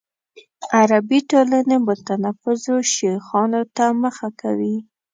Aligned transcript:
عربي 0.77 1.19
ټولنې 1.31 1.77
متنفذو 1.87 2.75
شیخانو 2.93 3.61
ته 3.75 3.85
مخه 4.01 4.27
کوي. 4.41 4.77